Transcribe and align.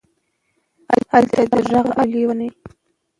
الته 1.17 1.41
دې 1.51 1.59
غږ 1.71 1.87
اوري 1.99 2.11
لېونۍ. 2.11 2.49